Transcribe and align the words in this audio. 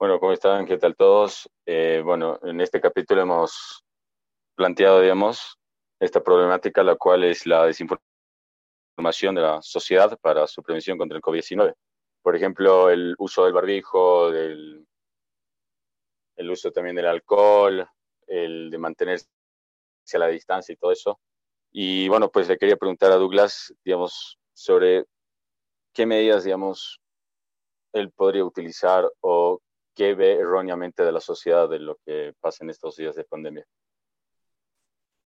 Bueno, 0.00 0.18
¿cómo 0.18 0.32
están? 0.32 0.64
¿Qué 0.64 0.78
tal 0.78 0.96
todos? 0.96 1.46
Eh, 1.66 2.00
bueno, 2.02 2.38
en 2.42 2.58
este 2.62 2.80
capítulo 2.80 3.20
hemos 3.20 3.84
planteado, 4.54 5.02
digamos, 5.02 5.58
esta 6.00 6.24
problemática, 6.24 6.82
la 6.82 6.96
cual 6.96 7.22
es 7.24 7.44
la 7.44 7.66
desinformación 7.66 9.34
de 9.34 9.42
la 9.42 9.60
sociedad 9.60 10.18
para 10.22 10.46
su 10.46 10.62
prevención 10.62 10.96
contra 10.96 11.16
el 11.16 11.22
COVID-19. 11.22 11.74
Por 12.22 12.34
ejemplo, 12.34 12.88
el 12.88 13.14
uso 13.18 13.44
del 13.44 13.52
barbijo, 13.52 14.30
del, 14.30 14.86
el 16.36 16.50
uso 16.50 16.72
también 16.72 16.96
del 16.96 17.04
alcohol, 17.04 17.86
el 18.26 18.70
de 18.70 18.78
mantenerse 18.78 19.26
a 20.14 20.18
la 20.18 20.28
distancia 20.28 20.72
y 20.72 20.76
todo 20.76 20.92
eso. 20.92 21.20
Y 21.72 22.08
bueno, 22.08 22.30
pues 22.30 22.48
le 22.48 22.56
quería 22.56 22.78
preguntar 22.78 23.12
a 23.12 23.16
Douglas, 23.16 23.74
digamos, 23.84 24.38
sobre 24.54 25.04
qué 25.92 26.06
medidas, 26.06 26.44
digamos, 26.44 27.02
él 27.92 28.10
podría 28.12 28.46
utilizar 28.46 29.06
o 29.20 29.60
qué 30.00 30.14
ve 30.14 30.32
erróneamente 30.32 31.02
de 31.02 31.12
la 31.12 31.20
sociedad 31.20 31.68
de 31.68 31.78
lo 31.78 31.98
que 32.06 32.32
pasa 32.40 32.64
en 32.64 32.70
estos 32.70 32.96
días 32.96 33.14
de 33.16 33.24
pandemia? 33.24 33.66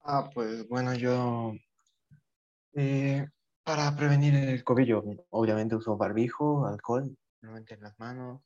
Ah, 0.02 0.28
pues 0.34 0.68
bueno, 0.68 0.96
yo 0.96 1.54
eh, 2.74 3.24
para 3.64 3.96
prevenir 3.96 4.34
el 4.34 4.64
COVID, 4.64 5.20
obviamente 5.30 5.76
uso 5.76 5.96
barbijo, 5.96 6.66
alcohol, 6.66 7.16
normalmente 7.42 7.76
en 7.76 7.82
las 7.82 8.00
manos. 8.00 8.42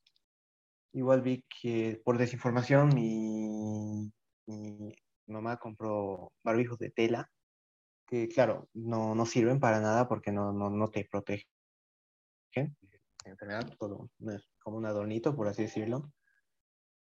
Igual 0.92 1.22
vi 1.22 1.45
que 1.61 2.02
por 2.03 2.17
desinformación 2.17 2.94
mi, 2.94 4.12
mi 4.47 4.94
mamá 5.28 5.56
compró 5.56 6.34
barbijos 6.44 6.78
de 6.78 6.89
tela, 6.89 7.31
que 8.06 8.28
claro, 8.28 8.67
no, 8.73 9.16
no 9.16 9.25
sirven 9.25 9.62
para 9.62 9.80
nada 9.80 10.09
porque 10.09 10.34
no, 10.34 10.52
no, 10.52 10.69
no 10.69 10.89
te 10.89 11.08
protegen 11.09 11.47
enfermedad, 13.30 13.73
todo 13.80 14.09
como 14.59 14.78
un 14.78 14.86
adornito, 14.86 15.36
por 15.36 15.47
así 15.47 15.64
decirlo. 15.64 16.12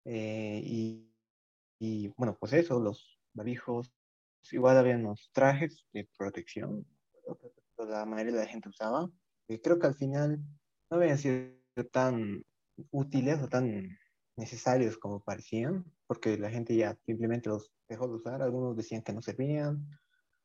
Eh, 0.05 0.61
y, 0.63 1.13
y, 1.79 2.13
bueno, 2.17 2.37
pues 2.39 2.53
eso, 2.53 2.79
los 2.79 3.19
barbijos, 3.33 3.91
igual 4.51 4.77
había 4.77 4.95
unos 4.95 5.29
trajes 5.33 5.85
de 5.93 6.07
protección, 6.17 6.85
la 7.77 8.05
mayoría 8.05 8.33
de 8.33 8.39
la 8.39 8.47
gente 8.47 8.69
usaba. 8.69 9.09
Creo 9.63 9.79
que 9.79 9.87
al 9.87 9.95
final 9.95 10.39
no 10.89 10.97
habían 10.97 11.17
sido 11.17 11.51
tan 11.91 12.43
útiles 12.91 13.41
o 13.41 13.47
tan 13.47 13.97
necesarios 14.37 14.97
como 14.97 15.23
parecían, 15.23 15.85
porque 16.07 16.37
la 16.37 16.49
gente 16.49 16.75
ya 16.75 16.97
simplemente 17.05 17.49
los 17.49 17.71
dejó 17.87 18.07
de 18.07 18.15
usar, 18.15 18.41
algunos 18.41 18.77
decían 18.77 19.01
que 19.01 19.13
no 19.13 19.21
servían, 19.21 19.87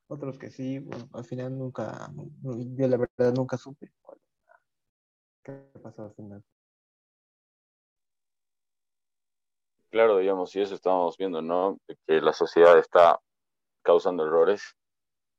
otros 0.08 0.38
que 0.38 0.50
sí, 0.50 0.78
bueno, 0.78 1.08
al 1.12 1.24
final 1.24 1.58
nunca, 1.58 2.10
yo 2.42 2.88
la 2.88 2.96
verdad 2.96 3.34
nunca 3.34 3.56
supe 3.56 3.92
qué 5.46 5.52
pasó 5.80 6.04
al 6.04 6.14
final. 6.14 6.42
Claro, 9.90 10.18
digamos, 10.18 10.54
y 10.56 10.60
eso 10.60 10.74
estamos 10.74 11.16
viendo, 11.16 11.40
¿no? 11.40 11.78
Que 12.06 12.20
la 12.20 12.32
sociedad 12.32 12.76
está 12.78 13.20
causando 13.82 14.24
errores 14.26 14.74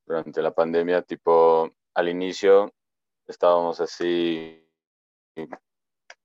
durante 0.06 0.42
la 0.42 0.52
pandemia, 0.52 1.02
tipo, 1.02 1.69
al 1.94 2.09
inicio 2.09 2.72
estábamos 3.28 3.81
así 3.81 4.66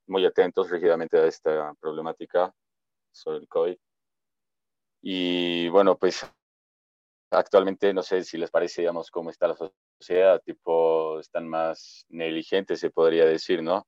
muy 0.07 0.25
atentos 0.25 0.71
rígidamente 0.71 1.19
a 1.19 1.27
esta 1.27 1.75
problemática 1.81 2.55
sobre 3.13 3.39
el 3.39 3.49
COVID. 3.49 3.77
Y 5.03 5.69
bueno, 5.69 5.99
pues 5.99 6.25
actualmente 7.31 7.93
no 7.93 8.03
sé 8.03 8.23
si 8.25 8.39
les 8.39 8.51
parece, 8.51 8.83
digamos, 8.83 9.11
cómo 9.11 9.31
está 9.31 9.49
la 9.49 9.57
sociedad, 10.01 10.41
tipo, 10.45 11.19
están 11.19 11.49
más 11.49 12.07
negligentes, 12.09 12.79
se 12.81 12.91
podría 12.91 13.25
decir, 13.27 13.63
¿no? 13.63 13.87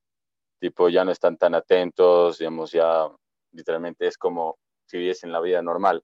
Tipo, 0.59 0.89
ya 0.89 1.05
no 1.05 1.11
están 1.11 1.37
tan 1.37 1.55
atentos, 1.55 2.39
digamos, 2.39 2.71
ya 2.71 3.09
literalmente 3.55 4.07
es 4.07 4.17
como 4.17 4.57
si 4.85 4.97
viviesen 4.97 5.31
la 5.31 5.39
vida 5.39 5.61
normal. 5.61 6.03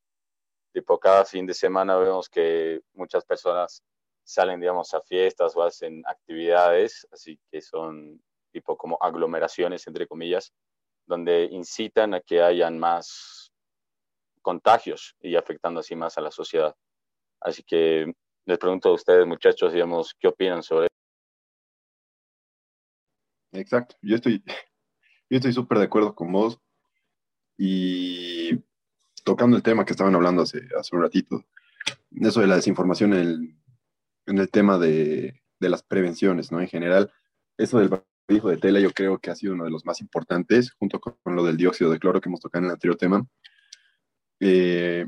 Tipo, 0.74 1.00
cada 1.00 1.26
fin 1.26 1.46
de 1.46 1.54
semana 1.54 1.98
vemos 1.98 2.30
que 2.30 2.82
muchas 2.94 3.26
personas 3.26 3.84
salen, 4.24 4.60
digamos, 4.60 4.94
a 4.94 5.02
fiestas 5.02 5.56
o 5.56 5.64
hacen 5.64 6.02
actividades, 6.06 7.08
así 7.12 7.40
que 7.52 7.62
son 7.62 8.22
tipo 8.52 8.78
como 8.78 8.98
aglomeraciones, 9.02 9.86
entre 9.88 10.08
comillas, 10.08 10.54
donde 11.06 11.46
incitan 11.52 12.14
a 12.14 12.22
que 12.22 12.42
hayan 12.42 12.80
más 12.80 13.52
contagios 14.42 15.16
y 15.20 15.36
afectando 15.36 15.80
así 15.82 15.96
más 15.96 16.18
a 16.18 16.22
la 16.22 16.32
sociedad. 16.32 16.76
Así 17.42 17.64
que 17.64 18.14
les 18.46 18.58
pregunto 18.58 18.90
a 18.90 18.94
ustedes, 18.94 19.26
muchachos, 19.26 19.74
digamos, 19.74 20.16
¿qué 20.20 20.28
opinan 20.28 20.64
sobre? 20.64 20.88
Exacto, 23.54 23.96
yo 24.02 24.16
estoy, 24.16 24.44
yo 25.30 25.38
estoy 25.38 25.54
súper 25.54 25.80
de 25.80 25.86
acuerdo 25.86 26.16
con 26.16 26.32
vos. 26.32 26.60
Y 27.64 28.60
tocando 29.24 29.56
el 29.56 29.62
tema 29.62 29.86
que 29.86 29.94
estaban 29.94 30.16
hablando 30.16 30.42
hace, 30.42 30.62
hace 30.80 30.96
un 30.96 31.04
ratito, 31.04 31.46
eso 32.10 32.42
de 32.42 32.48
la 32.48 32.56
desinformación 32.56 33.14
en 33.14 33.20
el, 33.20 33.56
en 34.26 34.40
el 34.40 34.50
tema 34.50 34.80
de, 34.80 35.44
de, 35.60 35.70
las 35.70 35.84
prevenciones, 35.84 36.52
¿no? 36.52 36.60
En 36.60 36.68
general, 36.68 37.14
eso 37.60 37.78
del 37.78 37.90
barbijo 37.90 38.50
de 38.50 38.58
tela 38.58 38.80
yo 38.80 38.90
creo 38.90 39.20
que 39.20 39.30
ha 39.30 39.36
sido 39.36 39.54
uno 39.54 39.66
de 39.66 39.70
los 39.70 39.86
más 39.86 40.02
importantes, 40.02 40.72
junto 40.72 41.00
con, 41.00 41.16
lo 41.36 41.44
del 41.44 41.56
dióxido 41.56 41.92
de 41.92 42.00
cloro 42.00 42.20
que 42.20 42.30
hemos 42.30 42.40
tocado 42.40 42.62
en 42.62 42.66
el 42.66 42.74
anterior 42.74 42.98
tema. 42.98 43.28
Eh, 44.40 45.08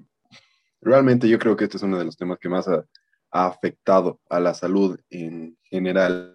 realmente 0.80 1.28
yo 1.28 1.40
creo 1.40 1.56
que 1.56 1.64
este 1.64 1.78
es 1.78 1.84
uno 1.84 1.98
de 1.98 2.06
los 2.06 2.18
temas 2.18 2.38
que 2.38 2.50
más 2.50 2.68
ha, 2.68 2.86
ha 3.32 3.48
afectado 3.48 4.22
a 4.30 4.40
la 4.40 4.54
salud 4.54 5.00
en 5.10 5.58
general 5.64 6.33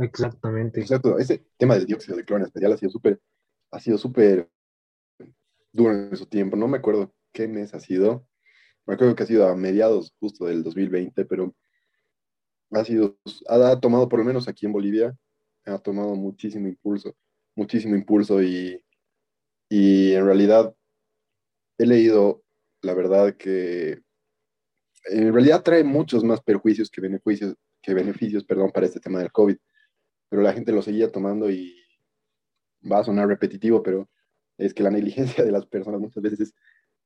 Exactamente. 0.00 0.80
Exacto, 0.80 1.18
ese 1.18 1.44
tema 1.56 1.74
del 1.74 1.86
dióxido 1.86 2.16
de 2.16 2.24
cloro 2.24 2.42
en 2.42 2.46
especial 2.46 2.72
ha 2.72 2.76
sido 2.76 2.90
súper, 2.90 3.20
ha 3.70 3.80
sido 3.80 3.98
súper 3.98 4.48
duro 5.72 5.92
en 5.92 6.16
su 6.16 6.26
tiempo. 6.26 6.56
No 6.56 6.68
me 6.68 6.78
acuerdo 6.78 7.14
qué 7.32 7.48
mes 7.48 7.74
ha 7.74 7.80
sido. 7.80 8.26
Me 8.86 8.94
acuerdo 8.94 9.14
que 9.14 9.22
ha 9.22 9.26
sido 9.26 9.46
a 9.46 9.54
mediados 9.54 10.14
justo 10.18 10.46
del 10.46 10.62
2020, 10.62 11.24
pero 11.26 11.54
ha 12.70 12.84
sido, 12.84 13.18
ha 13.48 13.80
tomado 13.80 14.08
por 14.08 14.18
lo 14.18 14.24
menos 14.24 14.48
aquí 14.48 14.66
en 14.66 14.72
Bolivia, 14.72 15.16
ha 15.64 15.78
tomado 15.78 16.14
muchísimo 16.14 16.68
impulso, 16.68 17.14
muchísimo 17.54 17.96
impulso 17.96 18.42
y, 18.42 18.82
y 19.68 20.12
en 20.12 20.24
realidad 20.24 20.74
he 21.78 21.86
leído, 21.86 22.42
la 22.82 22.94
verdad, 22.94 23.36
que 23.36 24.00
en 25.10 25.32
realidad 25.32 25.62
trae 25.62 25.84
muchos 25.84 26.24
más 26.24 26.40
perjuicios 26.42 26.90
que 26.90 27.00
beneficios, 27.00 27.54
que 27.82 27.94
beneficios 27.94 28.44
perdón, 28.44 28.70
para 28.72 28.86
este 28.86 29.00
tema 29.00 29.18
del 29.18 29.32
COVID 29.32 29.56
pero 30.28 30.42
la 30.42 30.52
gente 30.52 30.72
lo 30.72 30.82
seguía 30.82 31.10
tomando 31.10 31.50
y 31.50 31.76
va 32.90 33.00
a 33.00 33.04
sonar 33.04 33.28
repetitivo, 33.28 33.82
pero 33.82 34.08
es 34.56 34.74
que 34.74 34.82
la 34.82 34.90
negligencia 34.90 35.44
de 35.44 35.52
las 35.52 35.66
personas 35.66 36.00
muchas 36.00 36.22
veces 36.22 36.54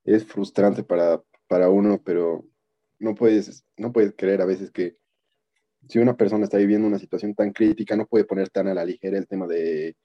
es, 0.04 0.24
frustrante 0.24 0.82
para, 0.82 1.22
para 1.46 1.68
uno, 1.70 2.02
pero 2.02 2.44
no 2.98 3.14
puedes, 3.14 3.64
no 3.76 3.92
puedes 3.92 4.14
creer 4.16 4.42
a 4.42 4.46
veces 4.46 4.70
que 4.70 4.96
si 5.88 5.98
una 5.98 6.16
persona 6.16 6.44
está 6.44 6.58
viviendo 6.58 6.86
una 6.86 6.98
situación 6.98 7.34
tan 7.34 7.52
crítica, 7.52 7.96
no 7.96 8.06
puede 8.06 8.24
poner 8.24 8.48
tan 8.50 8.68
a 8.68 8.74
la 8.74 8.84
ligera 8.84 9.18
el 9.18 9.26
tema 9.26 9.46
de, 9.46 9.96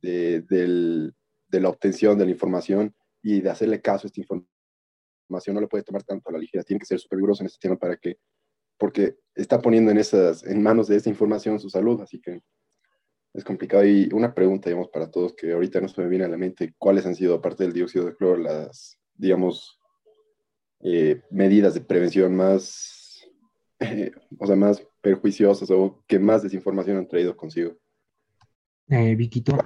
de, 0.00 1.12
la 1.50 1.68
obtención 1.68 2.18
de 2.18 2.24
la 2.24 2.30
información 2.30 2.94
y 3.22 3.40
de 3.40 3.50
hacerle 3.50 3.80
caso 3.80 4.06
a 4.06 4.08
esta 4.08 4.20
información, 4.20 5.54
no 5.54 5.60
lo 5.60 5.68
puede 5.68 5.84
tomar 5.84 6.02
tanto 6.02 6.30
a 6.30 6.32
la 6.32 6.38
ligera, 6.38 6.64
tiene 6.64 6.80
que 6.80 6.86
ser 6.86 6.98
súper 6.98 7.18
riguroso 7.18 7.42
en 7.42 7.46
este 7.46 7.58
tema 7.60 7.76
para 7.76 7.96
que, 7.96 8.16
porque 8.78 9.16
está 9.34 9.60
poniendo 9.60 9.90
en, 9.90 9.98
esas, 9.98 10.44
en 10.44 10.62
manos 10.62 10.88
de 10.88 10.96
esa 10.96 11.10
información 11.10 11.60
su 11.60 11.68
salud, 11.68 12.00
así 12.00 12.20
que 12.20 12.40
es 13.38 13.44
complicado. 13.44 13.84
Y 13.84 14.08
una 14.12 14.34
pregunta, 14.34 14.68
digamos, 14.68 14.88
para 14.88 15.10
todos 15.10 15.34
que 15.34 15.52
ahorita 15.52 15.80
no 15.80 15.88
se 15.88 16.02
me 16.02 16.08
viene 16.08 16.24
a 16.24 16.28
la 16.28 16.36
mente, 16.36 16.74
¿cuáles 16.76 17.06
han 17.06 17.14
sido, 17.14 17.36
aparte 17.36 17.64
del 17.64 17.72
dióxido 17.72 18.06
de 18.06 18.16
cloro, 18.16 18.36
las, 18.36 18.98
digamos, 19.14 19.80
eh, 20.80 21.22
medidas 21.30 21.74
de 21.74 21.80
prevención 21.80 22.34
más, 22.34 23.26
o 24.38 24.46
sea, 24.46 24.56
más 24.56 24.86
perjuiciosas 25.00 25.70
o 25.70 26.04
que 26.06 26.18
más 26.18 26.42
desinformación 26.42 26.98
han 26.98 27.08
traído 27.08 27.36
consigo? 27.36 27.76
Eh, 28.88 29.14
Viquito, 29.14 29.56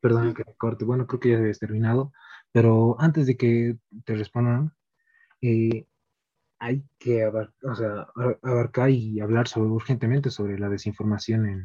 perdón 0.00 0.34
que 0.34 0.44
te 0.44 0.54
corte, 0.54 0.84
bueno, 0.84 1.06
creo 1.06 1.20
que 1.20 1.30
ya 1.30 1.38
habías 1.38 1.58
terminado, 1.58 2.12
pero 2.52 2.96
antes 3.00 3.26
de 3.26 3.36
que 3.36 3.76
te 4.04 4.14
respondan, 4.14 4.72
eh, 5.40 5.86
hay 6.60 6.84
que 6.98 7.24
abarcar 7.24 8.90
y 8.90 9.18
hablar 9.20 9.48
sobre, 9.48 9.68
urgentemente 9.68 10.30
sobre 10.30 10.60
la 10.60 10.68
desinformación 10.68 11.48
en, 11.48 11.62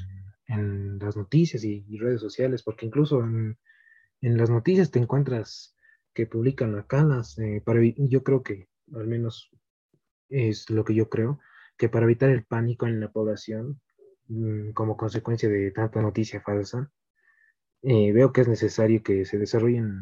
en 0.48 1.00
las 1.00 1.18
noticias 1.18 1.64
y, 1.64 1.86
redes 1.98 2.22
sociales, 2.22 2.64
porque 2.64 2.86
incluso 2.86 3.22
en, 3.24 3.58
en, 4.22 4.38
las 4.38 4.50
noticias 4.50 4.92
te 4.92 5.00
encuentras 5.00 5.76
que 6.14 6.26
publican 6.26 6.74
macanas, 6.74 7.38
eh, 7.40 7.62
para, 7.64 7.82
yo 7.84 8.24
creo 8.24 8.44
que, 8.44 8.70
al 8.94 9.08
menos 9.08 9.52
es 10.30 10.70
lo 10.70 10.84
que 10.84 10.96
yo 10.96 11.10
creo, 11.10 11.40
que 11.78 11.90
para 11.90 12.06
evitar 12.06 12.30
el 12.30 12.46
pánico 12.46 12.88
en 12.88 13.00
la 13.00 13.12
población, 13.12 13.82
mm, 14.28 14.72
como 14.72 14.98
consecuencia 14.98 15.50
de 15.50 15.72
tanta 15.72 16.02
noticia 16.02 16.42
falsa, 16.42 16.92
eh, 17.84 18.12
veo 18.12 18.34
que 18.34 18.42
es 18.42 18.48
necesario 18.48 19.04
que 19.04 19.26
se 19.26 19.38
desarrollen 19.38 20.02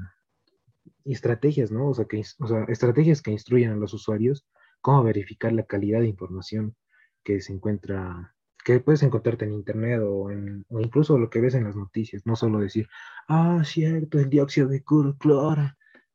estrategias, 1.03 1.71
¿no? 1.71 1.89
O 1.89 1.94
sea, 1.94 2.06
que, 2.06 2.24
o 2.39 2.48
sea, 2.48 2.65
estrategias 2.68 3.21
que 3.21 3.31
instruyan 3.31 3.74
a 3.74 3.77
los 3.77 3.94
usuarios 3.94 4.48
cómo 4.81 5.03
verificar 5.03 5.51
la 5.53 5.65
calidad 5.65 6.01
de 6.01 6.07
información 6.07 6.75
que 7.24 7.41
se 7.41 7.53
encuentra 7.53 8.35
que 8.65 8.79
puedes 8.79 9.03
encontrarte 9.03 9.45
en 9.45 9.53
internet 9.53 10.01
o, 10.03 10.31
en, 10.31 10.65
o 10.69 10.79
incluso 10.81 11.19
lo 11.19 11.29
que 11.29 11.39
ves 11.39 11.53
en 11.53 11.65
las 11.65 11.75
noticias, 11.75 12.25
no 12.25 12.35
solo 12.35 12.59
decir, 12.59 12.89
ah, 13.27 13.62
cierto, 13.63 14.17
el 14.17 14.27
dióxido 14.27 14.67
de 14.67 14.83
cloro, 14.83 15.15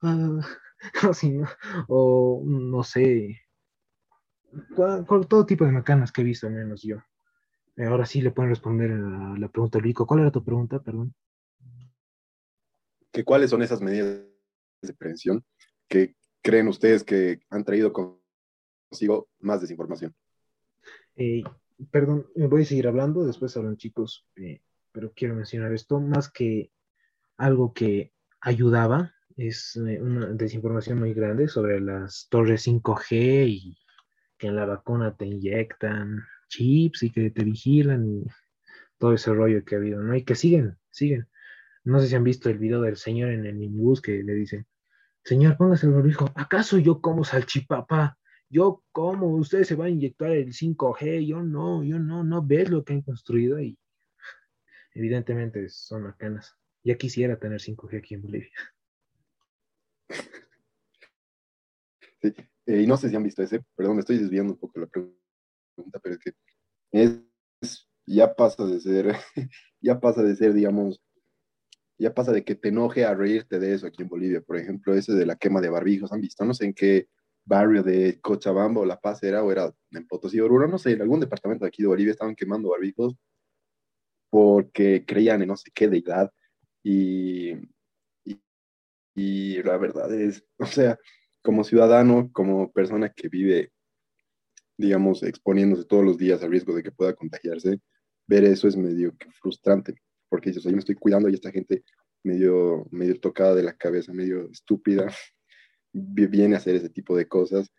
ah, 0.02 0.40
o 1.88 2.42
no 2.44 2.82
sé, 2.82 3.40
todo 5.28 5.46
tipo 5.46 5.64
de 5.64 5.70
macanas 5.70 6.10
que 6.10 6.22
he 6.22 6.24
visto, 6.24 6.48
al 6.48 6.54
menos 6.54 6.82
yo. 6.82 6.96
Eh, 7.76 7.84
ahora 7.84 8.04
sí 8.04 8.20
le 8.20 8.32
pueden 8.32 8.50
responder 8.50 8.90
a 8.90 9.38
la 9.38 9.48
pregunta, 9.48 9.78
Rico. 9.78 10.04
¿Cuál 10.04 10.20
era 10.20 10.32
tu 10.32 10.42
pregunta, 10.44 10.82
perdón? 10.82 11.14
¿Que 13.12 13.24
¿Cuáles 13.24 13.50
son 13.50 13.62
esas 13.62 13.80
medidas 13.80 14.24
de 14.82 14.92
prevención 14.92 15.44
que 15.86 16.16
creen 16.42 16.66
ustedes 16.66 17.04
que 17.04 17.38
han 17.48 17.64
traído 17.64 17.92
consigo 17.92 19.28
más 19.38 19.60
desinformación? 19.60 20.12
Eh, 21.14 21.44
perdón, 21.90 22.26
voy 22.34 22.62
a 22.62 22.64
seguir 22.66 22.88
hablando, 22.88 23.24
después 23.24 23.56
hablan 23.56 23.76
chicos, 23.76 24.26
eh, 24.36 24.60
pero 24.92 25.12
quiero 25.14 25.34
mencionar 25.34 25.72
esto, 25.72 26.00
más 26.00 26.30
que 26.30 26.72
algo 27.36 27.72
que 27.72 28.12
ayudaba, 28.40 29.14
es 29.36 29.76
eh, 29.76 30.00
una 30.00 30.26
desinformación 30.26 30.98
muy 30.98 31.14
grande 31.14 31.48
sobre 31.48 31.80
las 31.80 32.28
torres 32.28 32.66
5G 32.66 33.46
y 33.48 33.78
que 34.36 34.48
en 34.48 34.56
la 34.56 34.66
vacuna 34.66 35.16
te 35.16 35.26
inyectan 35.26 36.24
chips 36.48 37.02
y 37.04 37.10
que 37.10 37.30
te 37.30 37.44
vigilan 37.44 38.06
y 38.06 38.26
todo 38.98 39.14
ese 39.14 39.32
rollo 39.32 39.64
que 39.64 39.74
ha 39.74 39.78
habido, 39.78 40.02
¿no? 40.02 40.14
Y 40.14 40.24
que 40.24 40.34
siguen, 40.34 40.76
siguen. 40.90 41.28
No 41.84 42.00
sé 42.00 42.08
si 42.08 42.16
han 42.16 42.24
visto 42.24 42.50
el 42.50 42.58
video 42.58 42.82
del 42.82 42.96
señor 42.96 43.30
en 43.30 43.46
el 43.46 43.54
minibús 43.54 44.02
que 44.02 44.22
le 44.22 44.34
dice, 44.34 44.66
señor, 45.24 45.56
póngase 45.56 45.86
el 45.86 45.92
barbijo, 45.92 46.30
¿acaso 46.34 46.78
yo 46.78 47.00
como 47.00 47.24
salchipapa? 47.24 48.18
Yo 48.50 48.82
cómo, 48.90 49.28
ustedes 49.36 49.68
se 49.68 49.76
van 49.76 49.86
a 49.86 49.90
inyectar 49.90 50.32
el 50.32 50.52
5G, 50.52 51.24
yo 51.24 51.40
no, 51.42 51.84
yo 51.84 52.00
no, 52.00 52.24
no 52.24 52.44
ves 52.44 52.68
lo 52.68 52.84
que 52.84 52.94
han 52.94 53.02
construido 53.02 53.60
y 53.60 53.78
evidentemente 54.92 55.68
son 55.68 56.02
macanas. 56.02 56.56
Ya 56.82 56.96
quisiera 56.96 57.38
tener 57.38 57.60
5G 57.60 57.98
aquí 57.98 58.14
en 58.14 58.22
Bolivia. 58.22 58.50
Sí, 62.20 62.34
eh, 62.66 62.82
y 62.82 62.86
no 62.86 62.96
sé 62.96 63.08
si 63.08 63.16
han 63.16 63.22
visto 63.22 63.42
ese, 63.42 63.64
perdón, 63.76 63.96
me 63.96 64.00
estoy 64.00 64.18
desviando 64.18 64.52
un 64.52 64.58
poco 64.58 64.80
la 64.80 64.86
pregunta, 64.86 66.00
pero 66.02 66.16
es 66.16 66.18
que 66.18 66.32
es, 66.92 67.88
ya 68.04 68.34
pasa 68.34 68.66
de 68.66 68.80
ser, 68.80 69.14
ya 69.80 70.00
pasa 70.00 70.22
de 70.22 70.34
ser, 70.34 70.52
digamos, 70.52 71.00
ya 71.98 72.12
pasa 72.12 72.32
de 72.32 72.44
que 72.44 72.56
te 72.56 72.70
enoje 72.70 73.04
a 73.04 73.14
reírte 73.14 73.60
de 73.60 73.74
eso 73.74 73.86
aquí 73.86 74.02
en 74.02 74.08
Bolivia, 74.08 74.40
por 74.40 74.56
ejemplo, 74.56 74.94
ese 74.94 75.14
de 75.14 75.24
la 75.24 75.36
quema 75.36 75.60
de 75.60 75.70
barbijos, 75.70 76.12
han 76.12 76.20
visto, 76.20 76.44
no 76.44 76.52
sé 76.52 76.64
en 76.64 76.74
qué 76.74 77.08
barrio 77.44 77.82
de 77.82 78.20
Cochabamba 78.20 78.80
o 78.80 78.84
La 78.84 79.00
Paz 79.00 79.22
era, 79.22 79.42
o 79.42 79.50
era 79.50 79.72
en 79.90 80.06
Potosí, 80.06 80.40
Oruro, 80.40 80.68
no 80.68 80.78
sé, 80.78 80.92
en 80.92 81.02
algún 81.02 81.20
departamento 81.20 81.64
de 81.64 81.68
aquí 81.68 81.82
de 81.82 81.88
Bolivia 81.88 82.12
estaban 82.12 82.36
quemando 82.36 82.70
barbijos 82.70 83.16
porque 84.30 85.04
creían 85.04 85.42
en 85.42 85.48
no 85.48 85.56
sé 85.56 85.70
qué 85.74 85.88
deidad 85.88 86.32
y, 86.82 87.52
y, 89.14 89.62
la 89.62 89.76
verdad 89.76 90.14
es, 90.14 90.44
o 90.58 90.66
sea, 90.66 90.98
como 91.42 91.64
ciudadano, 91.64 92.30
como 92.32 92.72
persona 92.72 93.10
que 93.10 93.28
vive, 93.28 93.72
digamos, 94.78 95.22
exponiéndose 95.22 95.84
todos 95.84 96.04
los 96.04 96.16
días 96.16 96.42
al 96.42 96.50
riesgo 96.50 96.74
de 96.74 96.82
que 96.82 96.92
pueda 96.92 97.14
contagiarse, 97.14 97.80
ver 98.26 98.44
eso 98.44 98.68
es 98.68 98.76
medio 98.76 99.14
frustrante, 99.40 99.96
porque 100.28 100.52
yo, 100.52 100.60
yo 100.60 100.70
me 100.70 100.78
estoy 100.78 100.94
cuidando 100.94 101.28
y 101.28 101.34
esta 101.34 101.50
gente 101.50 101.84
medio, 102.22 102.86
medio 102.90 103.18
tocada 103.20 103.54
de 103.54 103.62
la 103.62 103.76
cabeza, 103.76 104.12
medio 104.12 104.48
estúpida, 104.50 105.06
viene 105.92 106.54
a 106.54 106.58
hacer 106.58 106.74
ese 106.76 106.90
tipo 106.90 107.16
de 107.16 107.28
cosas 107.28 107.70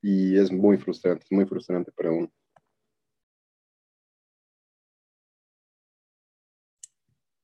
y 0.00 0.36
es 0.36 0.52
muy 0.52 0.78
frustrante, 0.78 1.24
es 1.24 1.32
muy 1.32 1.44
frustrante 1.46 1.92
para 1.92 2.10
uno. 2.10 2.32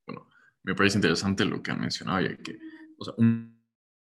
Bueno, 0.07 0.29
me 0.63 0.75
parece 0.75 0.99
interesante 0.99 1.45
lo 1.45 1.63
que 1.63 1.71
han 1.71 1.81
mencionado, 1.81 2.21
ya 2.21 2.37
que 2.37 2.59
o 2.99 3.05
sea, 3.05 3.15
un, 3.19 3.55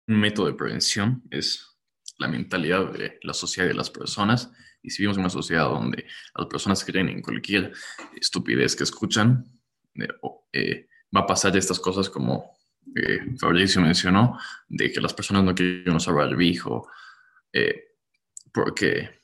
método 0.07 0.47
de 0.47 0.53
prevención 0.53 1.23
es 1.31 1.65
la 2.17 2.27
mentalidad 2.27 2.91
de 2.91 3.17
la 3.21 3.33
sociedad 3.33 3.67
y 3.67 3.69
de 3.69 3.75
las 3.75 3.89
personas. 3.89 4.51
Y 4.81 4.89
si 4.89 5.01
vivimos 5.01 5.15
en 5.15 5.21
una 5.21 5.29
sociedad 5.29 5.69
donde 5.69 6.05
las 6.35 6.47
personas 6.47 6.83
creen 6.83 7.07
en 7.07 7.21
cualquier 7.21 7.71
estupidez 8.19 8.75
que 8.75 8.83
escuchan, 8.83 9.45
eh, 10.51 10.89
va 11.15 11.21
a 11.21 11.25
pasar 11.25 11.55
estas 11.55 11.79
cosas 11.79 12.09
como 12.09 12.57
eh, 12.95 13.35
Fabricio 13.37 13.81
mencionó, 13.81 14.37
de 14.67 14.91
que 14.91 15.01
las 15.01 15.13
personas 15.13 15.43
no 15.43 15.55
quieren 15.55 15.95
usar 15.95 16.13
barbijo 16.13 16.89
eh, 17.53 17.95
porque, 18.53 19.21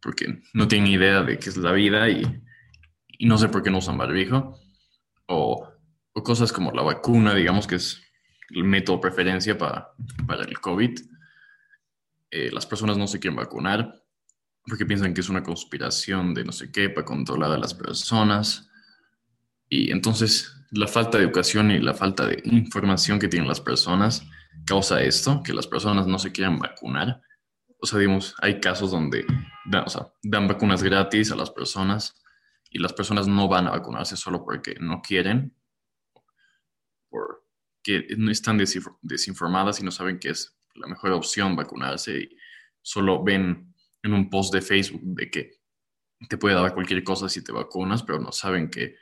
porque 0.00 0.42
no 0.54 0.68
tienen 0.68 0.92
idea 0.92 1.22
de 1.22 1.38
qué 1.38 1.50
es 1.50 1.56
la 1.56 1.72
vida 1.72 2.08
y, 2.08 2.22
no 3.20 3.36
sé 3.38 3.48
por 3.48 3.62
qué 3.62 3.70
no 3.70 3.78
usan 3.78 3.98
barbijo. 3.98 4.58
O, 5.26 5.68
cosas 6.24 6.52
como 6.52 6.72
la 6.72 6.82
vacuna, 6.82 7.32
digamos 7.32 7.68
que 7.68 7.76
es 7.76 8.02
el 8.50 8.64
método 8.64 9.00
preferencia 9.00 9.56
para, 9.56 9.92
para 10.26 10.42
el 10.42 10.58
COVID. 10.60 10.98
Eh, 12.30 12.50
las 12.52 12.66
personas 12.66 12.98
no 12.98 13.06
se 13.06 13.20
quieren 13.20 13.36
vacunar 13.36 14.02
porque 14.68 14.84
piensan 14.84 15.14
que 15.14 15.20
es 15.20 15.28
una 15.28 15.42
conspiración 15.42 16.34
de 16.34 16.44
no 16.44 16.52
sé 16.52 16.70
qué 16.70 16.90
para 16.90 17.04
controlar 17.04 17.52
a 17.52 17.58
las 17.58 17.72
personas. 17.72 18.68
Y 19.68 19.92
entonces 19.92 20.57
la 20.70 20.86
falta 20.86 21.18
de 21.18 21.24
educación 21.24 21.70
y 21.70 21.78
la 21.78 21.94
falta 21.94 22.26
de 22.26 22.40
información 22.44 23.18
que 23.18 23.28
tienen 23.28 23.48
las 23.48 23.60
personas 23.60 24.26
causa 24.66 25.02
esto, 25.02 25.42
que 25.42 25.52
las 25.52 25.66
personas 25.66 26.06
no 26.06 26.18
se 26.18 26.32
quieran 26.32 26.58
vacunar. 26.58 27.22
O 27.80 27.86
sea, 27.86 27.98
digamos, 27.98 28.34
hay 28.40 28.60
casos 28.60 28.90
donde 28.90 29.24
dan, 30.22 30.48
vacunas 30.48 30.82
gratis 30.82 31.32
a 31.32 31.36
las 31.36 31.50
personas 31.50 32.22
y 32.70 32.78
las 32.78 32.92
personas 32.92 33.28
no 33.28 33.48
van 33.48 33.66
a 33.66 33.70
vacunarse 33.70 34.16
solo 34.16 34.44
porque 34.44 34.76
no 34.80 35.00
quieren, 35.00 35.56
porque 37.08 38.06
no 38.16 38.30
están 38.30 38.58
desinformadas 38.58 39.80
y 39.80 39.84
no 39.84 39.90
saben 39.90 40.18
que 40.18 40.30
es 40.30 40.58
la 40.74 40.86
mejor 40.86 41.12
opción 41.12 41.56
vacunarse 41.56 42.18
y 42.20 42.36
solo 42.82 43.22
ven 43.22 43.74
en 44.02 44.12
un 44.12 44.28
post 44.28 44.52
de 44.52 44.60
Facebook 44.60 45.00
de 45.02 45.30
que 45.30 45.58
te 46.28 46.36
puede 46.36 46.56
dar 46.56 46.74
cualquier 46.74 47.02
cosa 47.04 47.28
si 47.28 47.42
te 47.42 47.52
vacunas, 47.52 48.02
pero 48.02 48.18
no 48.18 48.32
saben 48.32 48.70
que 48.70 48.96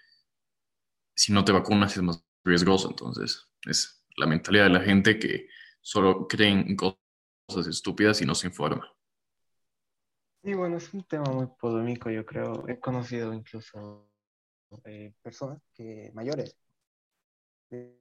si 1.16 1.32
no 1.32 1.44
te 1.44 1.52
vacunas 1.52 1.96
es 1.96 2.02
más 2.02 2.24
riesgoso. 2.44 2.90
Entonces, 2.90 3.48
es 3.64 4.04
la 4.16 4.26
mentalidad 4.26 4.64
de 4.64 4.70
la 4.70 4.80
gente 4.80 5.18
que 5.18 5.48
solo 5.80 6.28
creen 6.28 6.76
cosas 6.76 7.66
estúpidas 7.66 8.20
y 8.22 8.26
no 8.26 8.34
se 8.34 8.46
informa. 8.46 8.92
Sí, 10.44 10.54
bueno, 10.54 10.76
es 10.76 10.92
un 10.94 11.02
tema 11.04 11.24
muy 11.32 11.48
polémico, 11.58 12.10
yo 12.10 12.24
creo. 12.24 12.68
He 12.68 12.78
conocido 12.78 13.32
incluso 13.32 14.08
eh, 14.84 15.12
personas 15.22 15.60
que 15.74 16.10
mayores 16.14 16.56
de, 17.70 18.00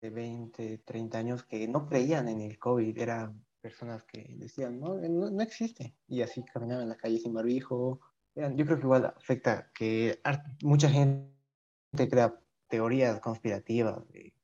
20, 0.00 0.78
30 0.78 1.18
años 1.18 1.42
que 1.42 1.66
no 1.66 1.86
creían 1.86 2.28
en 2.28 2.40
el 2.40 2.58
COVID. 2.58 2.96
Eran 2.96 3.44
personas 3.60 4.04
que 4.04 4.34
decían, 4.38 4.78
no, 4.78 4.94
no, 4.94 5.42
existe. 5.42 5.96
Y 6.06 6.22
así 6.22 6.44
caminaban 6.44 6.84
en 6.84 6.90
la 6.90 6.96
calle 6.96 7.18
sin 7.18 7.34
barbijo. 7.34 8.00
yo 8.34 8.64
creo 8.64 8.78
que 8.78 8.84
igual 8.84 9.06
afecta 9.06 9.70
que 9.74 10.20
mucha 10.62 10.88
gente 10.88 11.35
crea 12.08 12.38
teorías 12.68 13.20
conspirativas, 13.20 14.02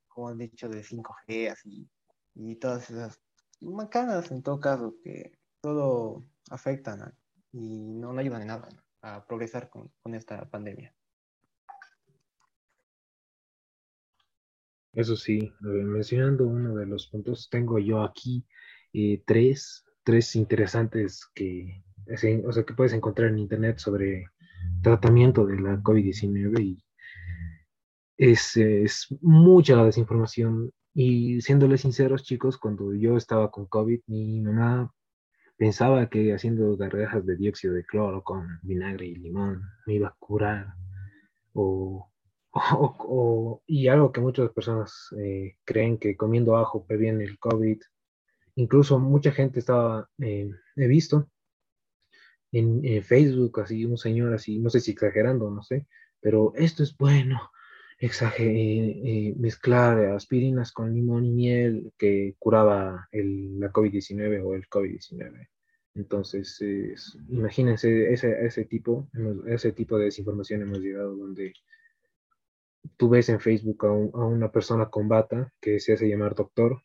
como 0.08 0.28
han 0.28 0.38
dicho, 0.38 0.68
de 0.68 0.82
5G, 0.82 1.50
así, 1.50 1.88
y 2.34 2.56
todas 2.56 2.90
esas 2.90 3.20
macanas 3.60 4.30
en 4.30 4.42
todo 4.42 4.60
caso, 4.60 4.94
que 5.02 5.32
todo 5.60 6.24
afectan 6.50 7.14
y 7.52 7.78
no, 7.78 8.12
no 8.12 8.20
ayudan 8.20 8.42
en 8.42 8.48
nada 8.48 8.68
a 9.02 9.24
progresar 9.26 9.68
con, 9.68 9.90
esta 10.14 10.48
pandemia. 10.48 10.94
Eso 14.92 15.16
sí, 15.16 15.52
mencionando 15.60 16.46
uno 16.46 16.74
de 16.74 16.86
los 16.86 17.06
puntos, 17.08 17.48
tengo 17.50 17.78
yo 17.78 18.02
aquí 18.02 18.44
eh, 18.92 19.22
tres, 19.26 19.84
tres 20.04 20.36
interesantes 20.36 21.26
que, 21.34 21.82
o 22.44 22.52
sea, 22.52 22.64
que 22.64 22.74
puedes 22.74 22.92
encontrar 22.92 23.30
en 23.30 23.38
internet 23.38 23.78
sobre 23.78 24.26
tratamiento 24.82 25.46
de 25.46 25.60
la 25.60 25.78
COVID-19 25.78 26.60
y 26.60 26.84
es, 28.30 28.56
es, 28.56 29.06
mucha 29.20 29.76
la 29.76 29.86
desinformación. 29.86 30.72
Y 30.94 31.40
siéndoles 31.40 31.80
sinceros, 31.80 32.22
chicos, 32.22 32.58
cuando 32.58 32.94
yo 32.94 33.16
estaba 33.16 33.50
con 33.50 33.66
COVID, 33.66 34.00
mi 34.06 34.40
mamá 34.40 34.92
Pensaba 35.62 36.08
que 36.08 36.34
haciendo 36.34 36.76
garrajas 36.76 37.24
de 37.24 37.36
dióxido 37.36 37.74
de 37.74 37.84
cloro 37.84 38.24
con 38.24 38.58
vinagre 38.62 39.06
y 39.06 39.14
limón 39.14 39.62
me 39.86 39.94
iba 39.94 40.08
a 40.08 40.16
curar. 40.18 40.74
O, 42.54 43.62
y 43.66 43.86
algo 43.86 44.10
que 44.10 44.20
muchas 44.20 44.50
personas 44.50 45.08
eh, 45.18 45.56
creen 45.64 45.98
que 45.98 46.16
comiendo 46.16 46.56
ajo 46.56 46.84
previene 46.84 47.22
el 47.22 47.38
COVID. 47.38 47.80
Incluso 48.56 48.98
mucha 48.98 49.30
gente 49.30 49.60
estaba, 49.60 50.10
eh, 50.18 50.50
he 50.76 50.86
visto 50.88 51.30
en, 52.50 53.02
Facebook, 53.04 53.60
así 53.60 53.86
un 53.86 53.96
señor 53.96 54.34
así, 54.34 54.58
no 54.58 54.68
sé 54.68 54.80
si 54.80 54.90
exagerando, 54.90 55.48
no 55.48 55.62
sé, 55.62 55.86
pero 56.20 56.52
esto 56.56 56.82
es 56.82 56.94
bueno, 56.96 57.52
eh, 58.02 59.34
mezclar 59.38 60.14
aspirinas 60.14 60.72
con 60.72 60.92
limón 60.92 61.24
y 61.24 61.30
miel 61.30 61.92
que 61.96 62.34
curaba 62.38 63.08
el, 63.12 63.60
la 63.60 63.72
COVID-19 63.72 64.42
o 64.44 64.54
el 64.54 64.68
COVID-19. 64.68 65.48
Entonces, 65.94 66.58
imagínense 67.28 68.12
ese, 68.12 68.44
ese, 68.46 68.64
tipo, 68.64 69.08
ese 69.46 69.72
tipo 69.72 69.98
de 69.98 70.06
desinformación 70.06 70.62
hemos 70.62 70.78
llegado 70.80 71.14
donde 71.14 71.52
tú 72.96 73.08
ves 73.08 73.28
en 73.28 73.40
Facebook 73.40 73.86
a, 73.86 73.92
una 73.92 74.50
persona 74.50 74.88
con 74.90 75.08
bata 75.08 75.52
que 75.60 75.80
se 75.80 75.92
hace 75.92 76.08
llamar 76.08 76.34
doctor, 76.34 76.80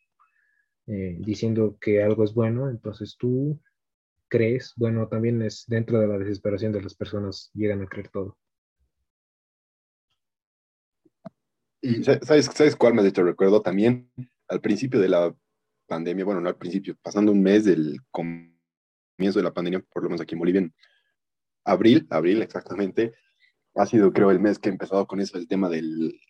eh, 0.86 1.16
diciendo 1.20 1.76
que 1.80 2.02
algo 2.02 2.24
es 2.24 2.34
bueno, 2.34 2.70
entonces 2.70 3.16
tú 3.18 3.60
crees, 4.28 4.72
bueno, 4.76 5.08
también 5.08 5.42
es 5.42 5.64
dentro 5.66 6.00
de 6.00 6.06
la 6.06 6.18
desesperación 6.18 6.72
de 6.72 6.82
las 6.82 6.94
personas 6.94 7.50
llegan 7.54 7.82
a 7.82 7.86
creer 7.86 8.08
todo. 8.08 8.36
¿Sabes, 12.02 12.46
¿sabes 12.46 12.76
cuál 12.76 12.94
me 12.94 13.02
ha 13.02 13.06
hecho 13.06 13.22
recuerdo? 13.22 13.62
También 13.62 14.10
al 14.48 14.60
principio 14.60 15.00
de 15.00 15.08
la 15.08 15.34
pandemia, 15.86 16.24
bueno, 16.24 16.40
no 16.40 16.48
al 16.48 16.56
principio, 16.56 16.96
pasando 17.02 17.32
un 17.32 17.42
mes 17.42 17.64
del 17.64 18.00
comienzo 18.10 19.38
de 19.38 19.42
la 19.42 19.54
pandemia, 19.54 19.80
por 19.92 20.02
lo 20.02 20.08
menos 20.08 20.20
aquí 20.20 20.34
en 20.34 20.38
Bolivia, 20.38 20.70
abril, 21.64 22.06
abril 22.10 22.42
exactamente, 22.42 23.12
ha 23.74 23.86
sido 23.86 24.12
creo 24.12 24.30
el 24.30 24.40
mes 24.40 24.58
que 24.58 24.68
he 24.68 24.72
empezado 24.72 25.06
con 25.06 25.20
eso, 25.20 25.38
el 25.38 25.48
tema 25.48 25.68
del, 25.68 26.20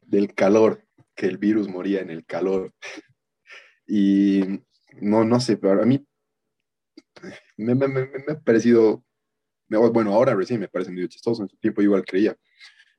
del 0.00 0.34
calor, 0.34 0.84
que 1.14 1.26
el 1.26 1.38
virus 1.38 1.68
moría 1.68 2.00
en 2.00 2.10
el 2.10 2.24
calor. 2.24 2.72
Y 3.86 4.42
no, 5.00 5.24
no 5.24 5.40
sé, 5.40 5.56
pero 5.56 5.82
a 5.82 5.86
mí 5.86 6.06
me, 7.56 7.74
me, 7.74 7.88
me, 7.88 8.06
me 8.06 8.32
ha 8.32 8.40
parecido, 8.40 9.04
bueno, 9.68 10.14
ahora 10.14 10.34
recién 10.34 10.60
me 10.60 10.68
parece 10.68 10.90
medio 10.90 11.08
chistoso, 11.08 11.42
en 11.42 11.48
su 11.48 11.56
tiempo 11.56 11.82
igual 11.82 12.04
creía, 12.04 12.36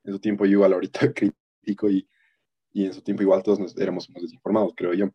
en 0.03 0.13
su 0.13 0.19
tiempo 0.19 0.45
igual 0.45 0.73
ahorita 0.73 1.13
critico 1.63 1.89
y, 1.89 2.07
y 2.71 2.85
en 2.85 2.93
su 2.93 3.01
tiempo 3.01 3.23
igual 3.23 3.43
todos 3.43 3.59
nos, 3.59 3.77
éramos 3.77 4.09
más 4.09 4.21
desinformados, 4.21 4.73
creo 4.75 4.93
yo. 4.93 5.09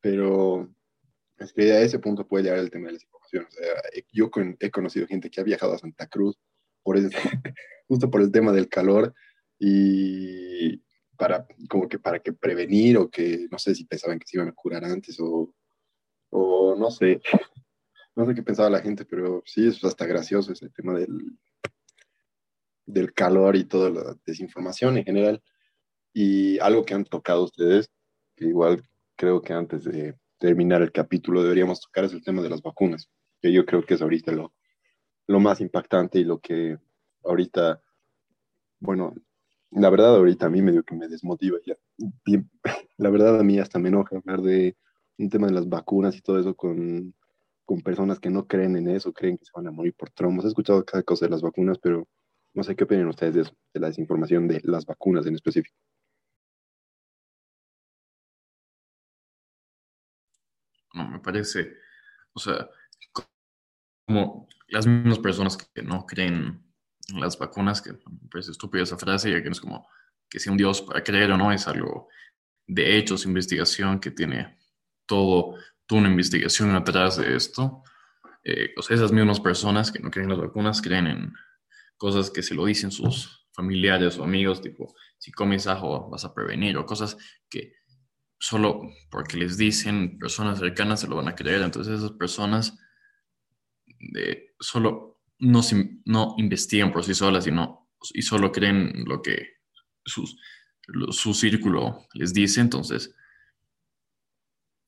Pero 0.00 0.68
es 1.38 1.52
que 1.52 1.72
a 1.72 1.80
ese 1.80 1.98
punto 1.98 2.26
puede 2.26 2.44
llegar 2.44 2.58
el 2.58 2.70
tema 2.70 2.88
de 2.88 2.94
las 2.94 3.04
informaciones. 3.04 3.54
yo 4.12 4.30
he 4.60 4.70
conocido 4.70 5.06
gente 5.06 5.30
que 5.30 5.40
ha 5.40 5.44
viajado 5.44 5.74
a 5.74 5.78
Santa 5.78 6.06
Cruz 6.06 6.36
por 6.82 6.96
justo 7.88 8.10
por 8.10 8.22
el 8.22 8.32
tema 8.32 8.52
del 8.52 8.68
calor 8.68 9.14
y 9.58 10.78
para 11.16 11.46
como 11.68 11.88
que 11.88 11.98
para 11.98 12.20
que 12.20 12.32
prevenir 12.32 12.96
o 12.96 13.10
que 13.10 13.48
no 13.50 13.58
sé 13.58 13.74
si 13.74 13.84
pensaban 13.84 14.18
que 14.18 14.26
se 14.26 14.36
iban 14.36 14.48
a 14.48 14.54
curar 14.54 14.84
antes 14.84 15.18
o, 15.18 15.52
o 16.30 16.76
no 16.76 16.90
sé, 16.90 17.20
no 18.14 18.24
sé 18.24 18.34
qué 18.34 18.42
pensaba 18.42 18.70
la 18.70 18.80
gente, 18.80 19.04
pero 19.04 19.42
sí, 19.44 19.66
es 19.66 19.82
hasta 19.84 20.06
gracioso 20.06 20.52
ese 20.52 20.68
tema 20.70 20.94
del, 20.94 21.36
del 22.88 23.12
calor 23.12 23.54
y 23.54 23.64
toda 23.64 23.90
la 23.90 24.16
desinformación 24.26 24.96
en 24.96 25.04
general. 25.04 25.42
Y 26.12 26.58
algo 26.58 26.84
que 26.84 26.94
han 26.94 27.04
tocado 27.04 27.44
ustedes, 27.44 27.90
que 28.34 28.46
igual 28.46 28.82
creo 29.14 29.42
que 29.42 29.52
antes 29.52 29.84
de 29.84 30.16
terminar 30.38 30.82
el 30.82 30.92
capítulo 30.92 31.42
deberíamos 31.42 31.80
tocar 31.80 32.04
es 32.04 32.12
el 32.12 32.24
tema 32.24 32.42
de 32.42 32.48
las 32.48 32.62
vacunas, 32.62 33.10
que 33.42 33.52
yo 33.52 33.66
creo 33.66 33.84
que 33.84 33.94
es 33.94 34.02
ahorita 34.02 34.32
lo, 34.32 34.54
lo 35.26 35.40
más 35.40 35.60
impactante 35.60 36.18
y 36.18 36.24
lo 36.24 36.40
que 36.40 36.78
ahorita, 37.24 37.82
bueno, 38.80 39.14
la 39.70 39.90
verdad 39.90 40.16
ahorita 40.16 40.46
a 40.46 40.50
mí 40.50 40.62
medio 40.62 40.82
que 40.82 40.96
me 40.96 41.08
desmotiva 41.08 41.58
ya. 41.66 41.76
La 42.96 43.10
verdad 43.10 43.38
a 43.38 43.44
mí 43.44 43.60
hasta 43.60 43.78
me 43.78 43.90
enoja 43.90 44.16
hablar 44.16 44.40
de 44.40 44.76
un 45.18 45.28
tema 45.28 45.46
de 45.46 45.52
las 45.52 45.68
vacunas 45.68 46.16
y 46.16 46.20
todo 46.20 46.40
eso 46.40 46.56
con, 46.56 47.14
con 47.64 47.80
personas 47.80 48.18
que 48.18 48.28
no 48.28 48.48
creen 48.48 48.76
en 48.76 48.88
eso, 48.88 49.12
creen 49.12 49.38
que 49.38 49.44
se 49.44 49.52
van 49.54 49.68
a 49.68 49.70
morir 49.70 49.94
por 49.94 50.10
tromos. 50.10 50.44
He 50.44 50.48
escuchado 50.48 50.84
cada 50.84 51.04
cosa 51.04 51.26
de 51.26 51.30
las 51.30 51.42
vacunas, 51.42 51.78
pero 51.78 52.08
no 52.58 52.64
sé 52.64 52.74
qué 52.74 52.82
opinan 52.82 53.06
ustedes 53.06 53.54
de 53.72 53.80
la 53.80 53.86
desinformación 53.86 54.48
de 54.48 54.60
las 54.64 54.84
vacunas 54.84 55.24
en 55.26 55.36
específico. 55.36 55.76
No, 60.92 61.08
me 61.08 61.20
parece, 61.20 61.76
o 62.32 62.40
sea, 62.40 62.68
como 64.04 64.48
las 64.66 64.88
mismas 64.88 65.20
personas 65.20 65.56
que 65.56 65.82
no 65.82 66.04
creen 66.04 66.60
en 67.06 67.20
las 67.20 67.38
vacunas, 67.38 67.80
que 67.80 67.92
me 67.92 68.28
parece 68.28 68.50
estúpida 68.50 68.82
esa 68.82 68.98
frase, 68.98 69.30
ya 69.30 69.40
que 69.40 69.44
no 69.44 69.52
es 69.52 69.60
como 69.60 69.88
que 70.28 70.40
sea 70.40 70.50
un 70.50 70.58
Dios 70.58 70.82
para 70.82 71.04
creer 71.04 71.30
o 71.30 71.36
no, 71.36 71.52
es 71.52 71.68
algo 71.68 72.08
de 72.66 72.98
hechos, 72.98 73.24
investigación, 73.24 74.00
que 74.00 74.10
tiene 74.10 74.58
todo, 75.06 75.54
toda 75.86 76.00
una 76.00 76.10
investigación 76.10 76.74
atrás 76.74 77.18
de 77.18 77.36
esto. 77.36 77.84
Eh, 78.42 78.74
o 78.76 78.82
sea, 78.82 78.96
esas 78.96 79.12
mismas 79.12 79.38
personas 79.38 79.92
que 79.92 80.00
no 80.00 80.10
creen 80.10 80.28
en 80.28 80.36
las 80.36 80.44
vacunas 80.48 80.82
creen 80.82 81.06
en 81.06 81.32
cosas 81.98 82.30
que 82.30 82.42
se 82.42 82.54
lo 82.54 82.64
dicen 82.64 82.90
sus 82.90 83.46
familiares 83.52 84.18
o 84.18 84.24
amigos, 84.24 84.62
tipo, 84.62 84.94
si 85.18 85.32
comes 85.32 85.66
ajo 85.66 86.08
vas 86.08 86.24
a 86.24 86.32
prevenir, 86.32 86.78
o 86.78 86.86
cosas 86.86 87.16
que 87.50 87.74
solo 88.38 88.82
porque 89.10 89.36
les 89.36 89.58
dicen 89.58 90.18
personas 90.18 90.60
cercanas 90.60 91.00
se 91.00 91.08
lo 91.08 91.16
van 91.16 91.28
a 91.28 91.34
creer. 91.34 91.62
Entonces 91.62 91.98
esas 91.98 92.12
personas 92.12 92.78
solo 94.60 95.20
no, 95.40 95.60
no 96.04 96.34
investigan 96.38 96.92
por 96.92 97.04
sí 97.04 97.14
solas 97.14 97.44
sino, 97.44 97.90
y 98.14 98.22
solo 98.22 98.52
creen 98.52 99.04
lo 99.06 99.20
que 99.20 99.56
sus, 100.04 100.36
su 101.10 101.34
círculo 101.34 102.06
les 102.14 102.32
dice. 102.32 102.60
Entonces 102.60 103.14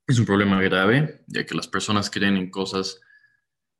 es 0.06 0.18
un 0.18 0.26
problema 0.26 0.60
grave, 0.62 1.24
ya 1.26 1.44
que 1.44 1.54
las 1.54 1.68
personas 1.68 2.08
creen 2.08 2.36
en 2.36 2.50
cosas 2.50 3.00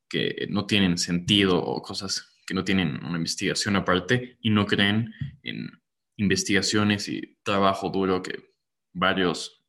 que 0.09 0.49
no 0.51 0.67
tienen 0.67 0.99
sentido 0.99 1.63
o 1.63 1.81
cosas 1.83 2.30
que 2.50 2.54
no 2.54 2.64
tienen 2.64 2.99
una 3.04 3.16
investigación 3.16 3.76
aparte 3.76 4.37
y 4.40 4.50
no 4.50 4.66
creen 4.66 5.14
en 5.45 5.71
investigaciones 6.16 7.09
y 7.09 7.38
trabajo 7.45 7.90
duro 7.90 8.21
que 8.25 8.42
varios 8.92 9.62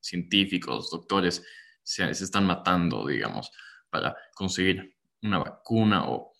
científicos, 0.00 0.90
doctores, 0.90 1.46
se, 1.84 2.10
están 2.10 2.44
matando, 2.44 3.06
digamos, 3.06 3.52
para 3.88 4.16
conseguir 4.34 4.96
una 5.22 5.38
vacuna 5.38 6.08
o 6.08 6.32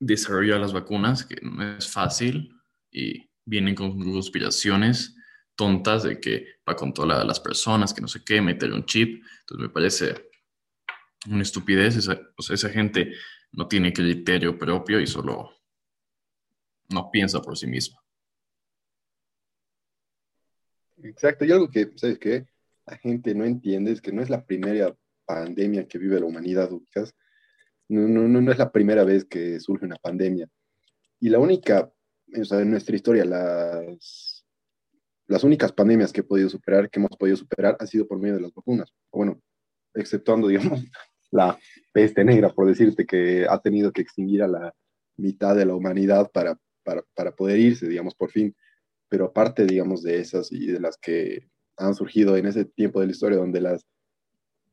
desarrolla 0.00 0.58
las 0.58 0.72
vacunas, 0.72 1.22
que 1.22 1.36
no 1.42 1.76
es 1.76 1.86
fácil, 1.86 2.50
y 2.90 3.30
vienen 3.44 3.74
con 3.74 4.00
conspiraciones 4.00 5.14
tontas 5.54 6.04
de 6.04 6.18
que 6.18 6.46
va 6.66 6.72
a 6.72 6.76
controlar 6.76 7.20
a 7.20 7.26
las 7.26 7.40
personas, 7.40 7.92
que 7.92 8.00
no 8.00 8.08
sé 8.08 8.24
qué, 8.24 8.40
meter 8.40 8.72
un 8.72 8.86
chip. 8.86 9.22
Entonces 9.40 9.68
me 9.68 9.68
parece 9.68 10.30
una 11.26 11.42
estupidez. 11.42 11.96
Esa, 11.96 12.18
o 12.38 12.42
sea, 12.42 12.54
esa 12.54 12.70
gente 12.70 13.12
no 13.58 13.66
tiene 13.66 13.92
criterio 13.92 14.56
propio 14.56 15.00
y 15.00 15.06
solo 15.08 15.50
no 16.90 17.10
piensa 17.10 17.42
por 17.42 17.58
sí 17.58 17.66
misma. 17.66 18.00
Exacto, 21.02 21.44
y 21.44 21.50
algo 21.50 21.68
que, 21.68 21.90
¿sabes 21.96 22.20
qué? 22.20 22.46
La 22.86 22.96
gente 22.98 23.34
no 23.34 23.44
entiende 23.44 23.90
es 23.90 24.00
que 24.00 24.12
no 24.12 24.22
es 24.22 24.30
la 24.30 24.46
primera 24.46 24.96
pandemia 25.26 25.88
que 25.88 25.98
vive 25.98 26.20
la 26.20 26.26
humanidad, 26.26 26.70
Lucas. 26.70 27.12
No, 27.88 28.02
no, 28.06 28.28
no, 28.28 28.52
es 28.52 28.58
la 28.58 28.70
primera 28.70 29.02
vez 29.02 29.24
que 29.24 29.58
surge 29.58 29.86
una 29.86 29.96
pandemia. 29.96 30.48
Y 31.18 31.28
la 31.28 31.40
única, 31.40 31.92
o 32.40 32.44
sea, 32.44 32.60
en 32.60 32.70
nuestra 32.70 32.94
historia, 32.94 33.24
las, 33.24 34.46
las 35.26 35.42
únicas 35.42 35.72
pandemias 35.72 36.12
que 36.12 36.20
he 36.20 36.24
podido 36.24 36.48
superar, 36.48 36.88
que 36.88 37.00
hemos 37.00 37.16
podido 37.16 37.36
superar, 37.36 37.76
ha 37.80 37.86
sido 37.88 38.06
por 38.06 38.20
medio 38.20 38.36
de 38.36 38.42
las 38.42 38.54
vacunas. 38.54 38.94
Bueno, 39.10 39.42
exceptuando, 39.94 40.46
digamos, 40.48 40.84
la 41.30 41.58
peste 41.92 42.24
negra, 42.24 42.50
por 42.50 42.66
decirte, 42.66 43.06
que 43.06 43.46
ha 43.48 43.58
tenido 43.60 43.92
que 43.92 44.02
extinguir 44.02 44.42
a 44.42 44.48
la 44.48 44.74
mitad 45.16 45.56
de 45.56 45.66
la 45.66 45.74
humanidad 45.74 46.30
para, 46.32 46.58
para, 46.84 47.02
para 47.14 47.32
poder 47.32 47.58
irse, 47.58 47.88
digamos, 47.88 48.14
por 48.14 48.30
fin. 48.30 48.54
Pero 49.08 49.26
aparte, 49.26 49.66
digamos, 49.66 50.02
de 50.02 50.18
esas 50.20 50.52
y 50.52 50.66
de 50.66 50.80
las 50.80 50.96
que 50.96 51.48
han 51.76 51.94
surgido 51.94 52.36
en 52.36 52.46
ese 52.46 52.64
tiempo 52.64 53.00
de 53.00 53.06
la 53.06 53.12
historia 53.12 53.38
donde 53.38 53.60
las 53.60 53.86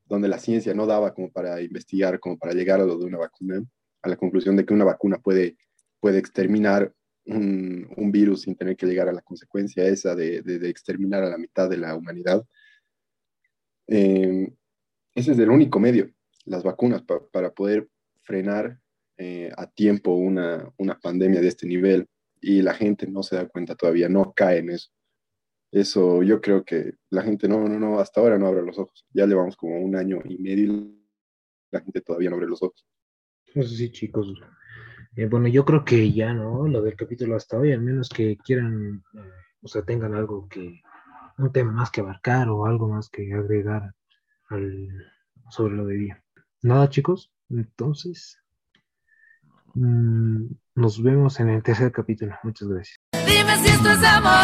donde 0.08 0.28
la 0.28 0.38
ciencia 0.38 0.74
no 0.74 0.86
daba 0.86 1.14
como 1.14 1.30
para 1.30 1.60
investigar, 1.60 2.20
como 2.20 2.38
para 2.38 2.54
llegar 2.54 2.80
a 2.80 2.84
lo 2.84 2.96
de 2.96 3.04
una 3.04 3.18
vacuna, 3.18 3.62
a 4.02 4.08
la 4.08 4.16
conclusión 4.16 4.56
de 4.56 4.64
que 4.64 4.74
una 4.74 4.84
vacuna 4.84 5.18
puede, 5.18 5.56
puede 6.00 6.18
exterminar 6.18 6.92
un, 7.26 7.88
un 7.96 8.12
virus 8.12 8.42
sin 8.42 8.54
tener 8.54 8.76
que 8.76 8.86
llegar 8.86 9.08
a 9.08 9.12
la 9.12 9.22
consecuencia 9.22 9.84
esa 9.84 10.14
de, 10.14 10.42
de, 10.42 10.68
exterminar 10.68 11.24
a 11.24 11.30
la 11.30 11.38
mitad 11.38 11.68
de 11.68 11.76
la 11.76 11.96
humanidad. 11.96 12.44
Eh, 13.88 14.52
ese 15.14 15.32
es 15.32 15.38
el 15.38 15.50
único 15.50 15.80
medio, 15.80 16.08
las 16.46 16.62
vacunas, 16.62 17.02
para 17.02 17.52
poder 17.52 17.88
frenar 18.22 18.80
eh, 19.18 19.50
a 19.56 19.66
tiempo 19.66 20.12
una, 20.14 20.72
una 20.78 20.98
pandemia 20.98 21.40
de 21.40 21.48
este 21.48 21.66
nivel. 21.66 22.08
Y 22.40 22.62
la 22.62 22.74
gente 22.74 23.06
no 23.06 23.22
se 23.22 23.36
da 23.36 23.48
cuenta 23.48 23.74
todavía, 23.74 24.08
no 24.08 24.32
cae 24.34 24.58
en 24.58 24.70
eso. 24.70 24.90
Eso 25.72 26.22
yo 26.22 26.40
creo 26.40 26.64
que 26.64 26.94
la 27.10 27.22
gente 27.22 27.48
no, 27.48 27.68
no, 27.68 27.78
no, 27.78 27.98
hasta 27.98 28.20
ahora 28.20 28.38
no 28.38 28.46
abre 28.46 28.62
los 28.62 28.78
ojos. 28.78 29.06
Ya 29.12 29.26
llevamos 29.26 29.56
como 29.56 29.78
un 29.80 29.96
año 29.96 30.20
y 30.24 30.38
medio 30.38 30.72
y 30.72 30.96
la 31.70 31.80
gente 31.80 32.00
todavía 32.00 32.30
no 32.30 32.36
abre 32.36 32.48
los 32.48 32.62
ojos. 32.62 32.86
Eso 33.54 33.68
sí, 33.68 33.90
chicos. 33.90 34.32
Eh, 35.16 35.26
bueno, 35.26 35.48
yo 35.48 35.64
creo 35.64 35.84
que 35.84 36.12
ya, 36.12 36.32
¿no? 36.34 36.68
Lo 36.68 36.82
del 36.82 36.94
capítulo 36.94 37.36
hasta 37.36 37.58
hoy, 37.58 37.72
al 37.72 37.80
menos 37.80 38.08
que 38.10 38.36
quieran, 38.36 39.02
eh, 39.14 39.30
o 39.62 39.68
sea, 39.68 39.82
tengan 39.82 40.14
algo 40.14 40.46
que, 40.48 40.82
un 41.38 41.52
tema 41.52 41.72
más 41.72 41.90
que 41.90 42.00
abarcar 42.00 42.48
o 42.48 42.66
algo 42.66 42.88
más 42.88 43.08
que 43.08 43.32
agregar 43.32 43.94
al, 44.48 44.88
sobre 45.50 45.74
lo 45.74 45.86
de 45.86 45.94
día. 45.96 46.24
Nada, 46.66 46.90
chicos. 46.90 47.30
Entonces, 47.48 48.40
mm, 49.74 50.46
nos 50.74 51.00
vemos 51.00 51.38
en 51.38 51.50
el 51.50 51.62
tercer 51.62 51.92
capítulo. 51.92 52.34
Muchas 52.42 52.66
gracias. 52.66 52.98
Dime 53.24 53.56
si 53.58 53.68
esto 53.68 53.88
es 53.88 54.02
amor. 54.02 54.42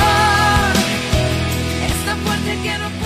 Esta 1.84 2.14
fuerte. 2.24 3.01